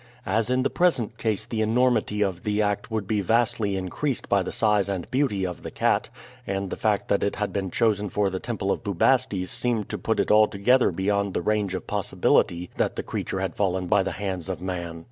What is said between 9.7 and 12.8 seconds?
to put it altogether beyond the range of possibility